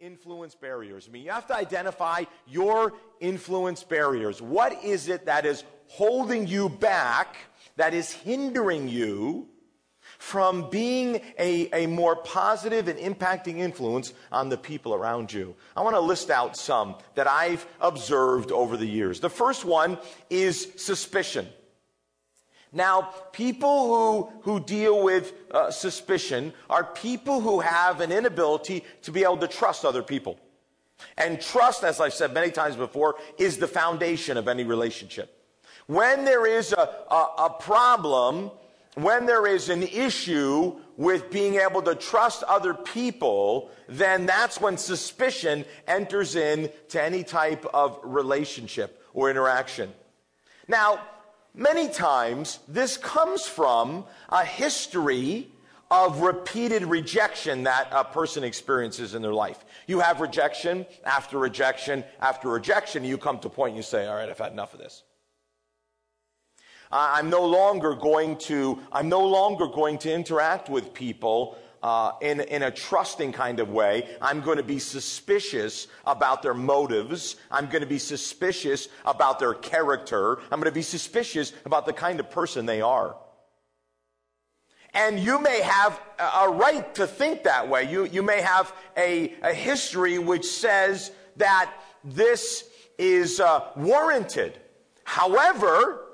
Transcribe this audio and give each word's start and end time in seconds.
influence 0.00 0.54
barriers. 0.54 1.06
I 1.06 1.12
mean, 1.12 1.24
you 1.24 1.30
have 1.30 1.46
to 1.48 1.54
identify 1.54 2.24
your 2.48 2.94
influence 3.20 3.84
barriers. 3.84 4.40
What 4.40 4.82
is 4.82 5.08
it 5.08 5.26
that 5.26 5.44
is 5.44 5.62
holding 5.88 6.46
you 6.46 6.70
back, 6.70 7.36
that 7.76 7.92
is 7.92 8.10
hindering 8.10 8.88
you 8.88 9.46
from 10.18 10.70
being 10.70 11.20
a, 11.38 11.68
a 11.72 11.86
more 11.86 12.16
positive 12.16 12.88
and 12.88 12.98
impacting 12.98 13.58
influence 13.58 14.14
on 14.32 14.48
the 14.48 14.56
people 14.56 14.94
around 14.94 15.32
you. 15.32 15.54
I 15.76 15.82
want 15.82 15.96
to 15.96 16.00
list 16.00 16.30
out 16.30 16.56
some 16.56 16.96
that 17.14 17.26
I've 17.26 17.66
observed 17.78 18.52
over 18.52 18.78
the 18.78 18.86
years. 18.86 19.20
The 19.20 19.30
first 19.30 19.66
one 19.66 19.98
is 20.30 20.72
suspicion. 20.76 21.46
Now, 22.72 23.12
people 23.32 23.88
who, 23.88 24.32
who 24.42 24.60
deal 24.60 25.02
with 25.02 25.32
uh, 25.50 25.70
suspicion 25.70 26.52
are 26.68 26.84
people 26.84 27.40
who 27.40 27.60
have 27.60 28.00
an 28.00 28.12
inability 28.12 28.84
to 29.02 29.10
be 29.10 29.24
able 29.24 29.38
to 29.38 29.48
trust 29.48 29.84
other 29.84 30.02
people. 30.02 30.38
And 31.16 31.40
trust, 31.40 31.82
as 31.82 32.00
I've 32.00 32.14
said 32.14 32.32
many 32.32 32.50
times 32.50 32.76
before, 32.76 33.16
is 33.38 33.58
the 33.58 33.66
foundation 33.66 34.36
of 34.36 34.46
any 34.46 34.64
relationship. 34.64 35.36
When 35.86 36.24
there 36.24 36.46
is 36.46 36.72
a, 36.72 36.88
a, 37.10 37.28
a 37.38 37.56
problem, 37.58 38.50
when 38.94 39.26
there 39.26 39.46
is 39.46 39.68
an 39.68 39.82
issue 39.82 40.78
with 40.96 41.30
being 41.30 41.56
able 41.56 41.82
to 41.82 41.94
trust 41.94 42.42
other 42.44 42.74
people, 42.74 43.70
then 43.88 44.26
that's 44.26 44.60
when 44.60 44.76
suspicion 44.76 45.64
enters 45.88 46.36
in 46.36 46.70
to 46.90 47.02
any 47.02 47.24
type 47.24 47.66
of 47.72 47.98
relationship 48.04 49.02
or 49.14 49.30
interaction. 49.30 49.92
Now, 50.68 51.00
many 51.54 51.88
times 51.88 52.60
this 52.68 52.96
comes 52.96 53.46
from 53.46 54.04
a 54.28 54.44
history 54.44 55.48
of 55.90 56.20
repeated 56.20 56.84
rejection 56.84 57.64
that 57.64 57.88
a 57.90 58.04
person 58.04 58.44
experiences 58.44 59.14
in 59.14 59.22
their 59.22 59.32
life. 59.32 59.64
You 59.88 59.98
have 60.00 60.20
rejection 60.20 60.86
after 61.04 61.38
rejection 61.38 62.04
after 62.20 62.48
rejection. 62.48 63.04
You 63.04 63.18
come 63.18 63.40
to 63.40 63.48
a 63.48 63.50
point 63.50 63.70
and 63.70 63.76
you 63.76 63.82
say, 63.82 64.06
all 64.06 64.14
right, 64.14 64.28
I've 64.28 64.38
had 64.38 64.52
enough 64.52 64.72
of 64.72 64.78
this. 64.78 65.02
I'm 66.92 67.30
no 67.30 67.44
longer 67.44 67.94
going 67.94 68.36
to, 68.38 68.80
I'm 68.90 69.08
no 69.08 69.24
longer 69.26 69.66
going 69.66 69.98
to 69.98 70.12
interact 70.12 70.68
with 70.68 70.92
people 70.92 71.56
uh, 71.82 72.12
in, 72.20 72.40
in 72.40 72.62
a 72.62 72.70
trusting 72.70 73.32
kind 73.32 73.60
of 73.60 73.70
way. 73.70 74.08
I'm 74.20 74.40
going 74.40 74.58
to 74.58 74.62
be 74.62 74.78
suspicious 74.78 75.86
about 76.06 76.42
their 76.42 76.54
motives. 76.54 77.36
I'm 77.50 77.66
going 77.66 77.82
to 77.82 77.88
be 77.88 77.98
suspicious 77.98 78.88
about 79.04 79.38
their 79.38 79.54
character. 79.54 80.38
I'm 80.50 80.60
going 80.60 80.64
to 80.64 80.72
be 80.72 80.82
suspicious 80.82 81.52
about 81.64 81.86
the 81.86 81.92
kind 81.92 82.20
of 82.20 82.30
person 82.30 82.66
they 82.66 82.80
are. 82.80 83.16
And 84.92 85.20
you 85.20 85.40
may 85.40 85.60
have 85.60 86.00
a 86.18 86.48
right 86.48 86.92
to 86.96 87.06
think 87.06 87.44
that 87.44 87.68
way. 87.68 87.90
You, 87.90 88.06
you 88.06 88.22
may 88.22 88.40
have 88.40 88.72
a, 88.96 89.34
a 89.42 89.54
history 89.54 90.18
which 90.18 90.44
says 90.44 91.12
that 91.36 91.72
this 92.02 92.64
is 92.98 93.38
uh, 93.38 93.66
warranted. 93.76 94.58
However, 95.04 96.04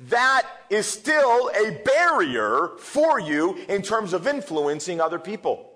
that 0.00 0.46
is 0.70 0.86
still 0.86 1.50
a 1.50 1.80
barrier 1.84 2.72
for 2.78 3.20
you 3.20 3.56
in 3.68 3.82
terms 3.82 4.12
of 4.12 4.26
influencing 4.26 5.00
other 5.00 5.18
people. 5.18 5.70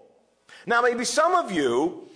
Now, 0.67 0.83
maybe 0.83 1.05
some 1.05 1.35
of 1.35 1.53
you 1.53 2.09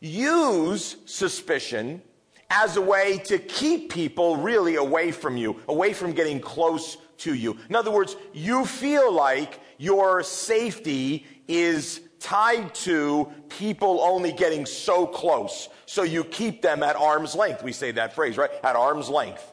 use 0.00 0.96
suspicion 1.06 2.02
as 2.50 2.76
a 2.76 2.80
way 2.80 3.18
to 3.18 3.38
keep 3.38 3.90
people 3.90 4.36
really 4.36 4.76
away 4.76 5.10
from 5.10 5.36
you, 5.36 5.60
away 5.68 5.92
from 5.92 6.12
getting 6.12 6.40
close 6.40 6.96
to 7.18 7.34
you. 7.34 7.56
In 7.68 7.76
other 7.76 7.90
words, 7.90 8.16
you 8.32 8.64
feel 8.64 9.12
like 9.12 9.60
your 9.78 10.22
safety 10.22 11.26
is 11.48 12.00
tied 12.20 12.74
to 12.74 13.30
people 13.48 14.00
only 14.00 14.32
getting 14.32 14.66
so 14.66 15.06
close. 15.06 15.68
So 15.86 16.02
you 16.02 16.24
keep 16.24 16.62
them 16.62 16.82
at 16.82 16.96
arm's 16.96 17.34
length. 17.34 17.62
We 17.62 17.72
say 17.72 17.92
that 17.92 18.14
phrase, 18.14 18.36
right? 18.36 18.50
At 18.62 18.76
arm's 18.76 19.08
length. 19.08 19.52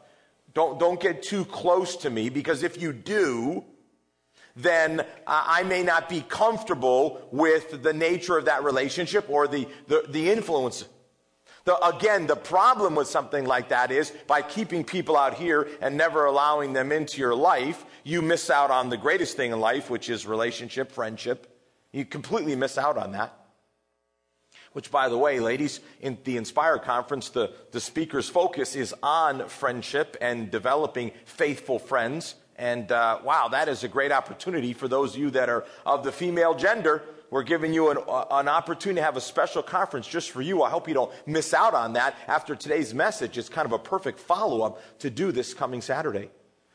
Don't, 0.53 0.79
don't 0.79 0.99
get 0.99 1.23
too 1.23 1.45
close 1.45 1.95
to 1.97 2.09
me 2.09 2.29
because 2.29 2.63
if 2.63 2.81
you 2.81 2.91
do, 2.91 3.63
then 4.55 5.05
I 5.25 5.63
may 5.63 5.81
not 5.81 6.09
be 6.09 6.21
comfortable 6.21 7.27
with 7.31 7.81
the 7.83 7.93
nature 7.93 8.37
of 8.37 8.45
that 8.45 8.63
relationship 8.63 9.29
or 9.29 9.47
the, 9.47 9.67
the, 9.87 10.05
the 10.09 10.29
influence. 10.29 10.85
The, 11.63 11.77
again, 11.85 12.27
the 12.27 12.35
problem 12.35 12.95
with 12.95 13.07
something 13.07 13.45
like 13.45 13.69
that 13.69 13.91
is 13.91 14.11
by 14.27 14.41
keeping 14.41 14.83
people 14.83 15.15
out 15.15 15.35
here 15.35 15.69
and 15.79 15.95
never 15.95 16.25
allowing 16.25 16.73
them 16.73 16.91
into 16.91 17.19
your 17.19 17.35
life, 17.35 17.85
you 18.03 18.21
miss 18.21 18.49
out 18.49 18.71
on 18.71 18.89
the 18.89 18.97
greatest 18.97 19.37
thing 19.37 19.51
in 19.51 19.59
life, 19.59 19.89
which 19.89 20.09
is 20.09 20.25
relationship, 20.25 20.91
friendship. 20.91 21.47
You 21.91 22.03
completely 22.03 22.55
miss 22.55 22.77
out 22.77 22.97
on 22.97 23.11
that. 23.11 23.40
Which, 24.73 24.89
by 24.89 25.09
the 25.09 25.17
way, 25.17 25.39
ladies, 25.39 25.81
in 25.99 26.17
the 26.23 26.37
Inspire 26.37 26.79
conference, 26.79 27.29
the, 27.29 27.51
the 27.71 27.81
speaker's 27.81 28.29
focus 28.29 28.75
is 28.75 28.95
on 29.03 29.49
friendship 29.49 30.15
and 30.21 30.49
developing 30.49 31.11
faithful 31.25 31.77
friends. 31.77 32.35
And 32.55 32.91
uh, 32.91 33.19
wow, 33.23 33.49
that 33.49 33.67
is 33.67 33.83
a 33.83 33.89
great 33.89 34.11
opportunity 34.11 34.73
for 34.73 34.87
those 34.87 35.15
of 35.15 35.19
you 35.19 35.31
that 35.31 35.49
are 35.49 35.65
of 35.85 36.03
the 36.03 36.11
female 36.11 36.53
gender. 36.53 37.03
We're 37.31 37.43
giving 37.43 37.73
you 37.73 37.89
an, 37.89 37.97
uh, 38.07 38.25
an 38.31 38.47
opportunity 38.47 38.99
to 38.99 39.05
have 39.05 39.17
a 39.17 39.21
special 39.21 39.63
conference 39.63 40.07
just 40.07 40.31
for 40.31 40.41
you. 40.41 40.63
I 40.63 40.69
hope 40.69 40.87
you 40.87 40.93
don't 40.93 41.11
miss 41.25 41.53
out 41.53 41.73
on 41.73 41.93
that 41.93 42.15
after 42.27 42.55
today's 42.55 42.93
message. 42.93 43.37
It's 43.37 43.49
kind 43.49 43.65
of 43.65 43.71
a 43.71 43.79
perfect 43.79 44.19
follow 44.19 44.61
up 44.61 44.81
to 44.99 45.09
do 45.09 45.31
this 45.31 45.53
coming 45.53 45.81
Saturday. 45.81 46.29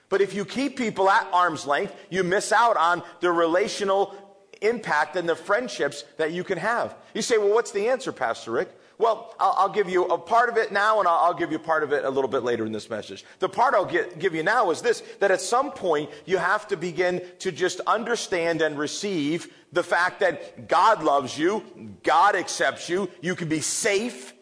But 0.09 0.21
if 0.21 0.35
you 0.35 0.45
keep 0.45 0.77
people 0.77 1.11
at 1.11 1.29
arm's 1.33 1.67
length, 1.67 1.95
you 2.11 2.23
miss 2.25 2.53
out 2.53 2.77
on 2.77 3.03
the 3.21 3.31
relational 3.31 4.15
impact 4.63 5.17
and 5.17 5.29
the 5.29 5.37
friendships 5.37 6.05
that 6.17 6.33
you 6.33 6.45
can 6.45 6.59
have. 6.59 6.95
You 7.15 7.23
say, 7.23 7.39
well, 7.39 7.53
what's 7.53 7.73
the 7.73 7.89
answer, 7.89 8.13
Pastor 8.13 8.53
Rick? 8.53 8.71
Well, 8.99 9.35
I'll, 9.39 9.55
I'll, 9.59 9.69
give 9.69 9.91
you 9.91 10.05
a 10.05 10.17
part 10.17 10.49
of 10.49 10.57
it 10.57 10.73
now, 10.73 11.01
and 11.01 11.09
I'll, 11.09 11.27
I'll, 11.27 11.35
give 11.35 11.53
you 11.53 11.59
part 11.59 11.83
of 11.83 11.93
it 11.93 12.07
a 12.07 12.11
little 12.11 12.31
bit 12.31 12.43
later 12.45 12.65
in 12.65 12.73
this 12.73 12.89
message. 12.89 13.27
The 13.41 13.49
part 13.49 13.75
I'll 13.75 13.85
get, 13.85 14.19
give 14.19 14.35
you 14.35 14.43
now 14.43 14.71
is 14.71 14.81
this, 14.81 15.03
that 15.21 15.31
at 15.31 15.43
some 15.43 15.71
point 15.71 16.09
you 16.25 16.39
have 16.39 16.67
to 16.69 16.79
begin 16.79 17.23
to 17.41 17.53
just 17.53 17.81
understand 17.81 18.63
and 18.63 18.79
receive 18.79 19.53
the 19.73 19.83
fact 19.83 20.21
that 20.21 20.69
God 20.69 21.03
loves 21.03 21.37
you, 21.37 21.63
God 22.03 22.37
accepts 22.37 22.89
you, 22.89 23.11
you 23.21 23.35
can 23.35 23.49
be 23.49 23.61
safe 23.61 24.33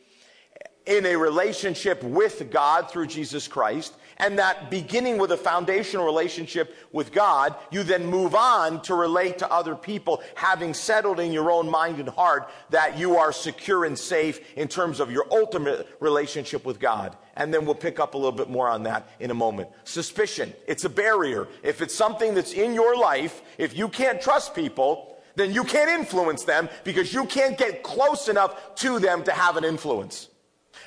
in 0.86 1.06
a 1.06 1.16
relationship 1.16 2.02
with 2.04 2.50
God 2.50 2.90
through 2.90 3.06
Jesus 3.08 3.48
Christ, 3.48 3.94
and 4.18 4.38
that 4.38 4.70
beginning 4.70 5.18
with 5.18 5.32
a 5.32 5.36
foundational 5.36 6.04
relationship 6.04 6.76
with 6.92 7.12
God, 7.12 7.54
you 7.70 7.82
then 7.82 8.06
move 8.06 8.34
on 8.34 8.82
to 8.82 8.94
relate 8.94 9.38
to 9.38 9.52
other 9.52 9.74
people, 9.74 10.22
having 10.34 10.74
settled 10.74 11.20
in 11.20 11.32
your 11.32 11.50
own 11.50 11.70
mind 11.70 11.98
and 11.98 12.08
heart 12.08 12.50
that 12.70 12.98
you 12.98 13.16
are 13.16 13.32
secure 13.32 13.84
and 13.84 13.98
safe 13.98 14.40
in 14.56 14.68
terms 14.68 15.00
of 15.00 15.10
your 15.10 15.26
ultimate 15.30 15.88
relationship 16.00 16.64
with 16.64 16.78
God. 16.78 17.16
And 17.36 17.52
then 17.52 17.64
we'll 17.64 17.74
pick 17.74 17.98
up 17.98 18.14
a 18.14 18.16
little 18.16 18.32
bit 18.32 18.48
more 18.48 18.68
on 18.68 18.84
that 18.84 19.08
in 19.18 19.30
a 19.30 19.34
moment. 19.34 19.68
Suspicion. 19.84 20.52
It's 20.66 20.84
a 20.84 20.88
barrier. 20.88 21.48
If 21.62 21.82
it's 21.82 21.94
something 21.94 22.34
that's 22.34 22.52
in 22.52 22.74
your 22.74 22.96
life, 22.96 23.42
if 23.58 23.76
you 23.76 23.88
can't 23.88 24.20
trust 24.20 24.54
people, 24.54 25.16
then 25.34 25.52
you 25.52 25.64
can't 25.64 25.90
influence 25.90 26.44
them 26.44 26.68
because 26.84 27.12
you 27.12 27.24
can't 27.24 27.58
get 27.58 27.82
close 27.82 28.28
enough 28.28 28.76
to 28.76 29.00
them 29.00 29.24
to 29.24 29.32
have 29.32 29.56
an 29.56 29.64
influence. 29.64 30.28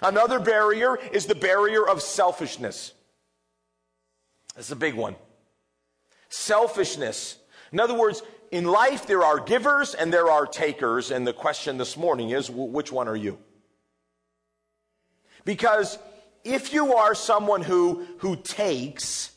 Another 0.01 0.39
barrier 0.39 0.97
is 1.11 1.25
the 1.25 1.35
barrier 1.35 1.87
of 1.87 2.01
selfishness. 2.01 2.93
That's 4.57 4.71
a 4.71 4.75
big 4.75 4.95
one. 4.95 5.15
Selfishness. 6.29 7.37
In 7.71 7.79
other 7.79 7.93
words, 7.93 8.23
in 8.51 8.65
life 8.65 9.05
there 9.05 9.23
are 9.23 9.39
givers 9.39 9.93
and 9.93 10.11
there 10.11 10.31
are 10.31 10.47
takers, 10.47 11.11
and 11.11 11.27
the 11.27 11.31
question 11.31 11.77
this 11.77 11.95
morning 11.95 12.31
is 12.31 12.49
which 12.49 12.91
one 12.91 13.07
are 13.07 13.15
you? 13.15 13.37
Because 15.45 15.99
if 16.43 16.73
you 16.73 16.95
are 16.95 17.13
someone 17.13 17.61
who, 17.61 18.05
who 18.17 18.35
takes, 18.35 19.31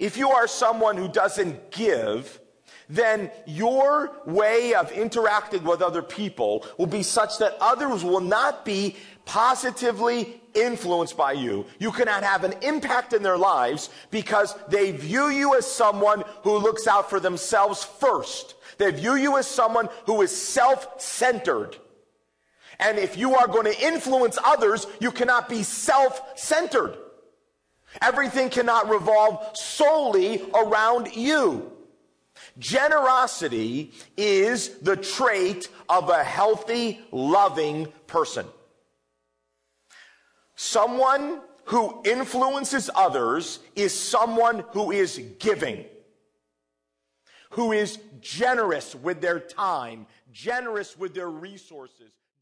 if 0.00 0.16
you 0.16 0.30
are 0.30 0.48
someone 0.48 0.96
who 0.96 1.06
doesn't 1.06 1.70
give, 1.70 2.40
then 2.88 3.30
your 3.46 4.12
way 4.26 4.74
of 4.74 4.92
interacting 4.92 5.64
with 5.64 5.82
other 5.82 6.02
people 6.02 6.66
will 6.78 6.86
be 6.86 7.02
such 7.02 7.38
that 7.38 7.56
others 7.60 8.04
will 8.04 8.20
not 8.20 8.64
be 8.64 8.96
positively 9.24 10.40
influenced 10.54 11.16
by 11.16 11.32
you. 11.32 11.66
You 11.78 11.90
cannot 11.92 12.22
have 12.22 12.44
an 12.44 12.54
impact 12.62 13.12
in 13.12 13.22
their 13.22 13.38
lives 13.38 13.90
because 14.10 14.54
they 14.68 14.92
view 14.92 15.28
you 15.28 15.56
as 15.56 15.70
someone 15.70 16.24
who 16.42 16.58
looks 16.58 16.86
out 16.86 17.08
for 17.08 17.20
themselves 17.20 17.82
first. 17.84 18.54
They 18.78 18.90
view 18.90 19.14
you 19.14 19.38
as 19.38 19.46
someone 19.46 19.88
who 20.06 20.20
is 20.22 20.36
self-centered. 20.36 21.76
And 22.78 22.98
if 22.98 23.16
you 23.16 23.34
are 23.36 23.46
going 23.46 23.72
to 23.72 23.86
influence 23.86 24.36
others, 24.44 24.86
you 25.00 25.10
cannot 25.10 25.48
be 25.48 25.62
self-centered. 25.62 26.98
Everything 28.02 28.50
cannot 28.50 28.88
revolve 28.88 29.56
solely 29.56 30.42
around 30.52 31.14
you. 31.14 31.70
Generosity 32.58 33.92
is 34.16 34.78
the 34.78 34.96
trait 34.96 35.68
of 35.88 36.08
a 36.08 36.22
healthy, 36.22 37.00
loving 37.10 37.92
person. 38.06 38.46
Someone 40.54 41.40
who 41.64 42.02
influences 42.04 42.90
others 42.94 43.60
is 43.74 43.98
someone 43.98 44.64
who 44.72 44.92
is 44.92 45.20
giving, 45.38 45.84
who 47.50 47.72
is 47.72 47.98
generous 48.20 48.94
with 48.94 49.20
their 49.20 49.40
time, 49.40 50.06
generous 50.30 50.98
with 50.98 51.14
their 51.14 51.30
resources, 51.30 52.12